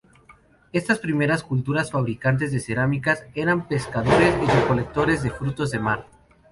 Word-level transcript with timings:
Estas 0.73 0.97
primeras 0.97 1.43
culturas 1.43 1.91
fabricantes 1.91 2.51
de 2.51 2.59
cerámicas 2.59 3.23
eran 3.35 3.67
pescadores 3.67 4.33
y 4.41 4.47
recolectores 4.49 5.21
de 5.21 5.29
frutos 5.29 5.69
de 5.69 5.77
mar. 5.77 6.07